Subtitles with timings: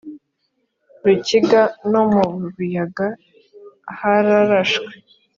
[1.05, 3.07] rukiga no mu buyaga
[3.99, 4.89] hararashwe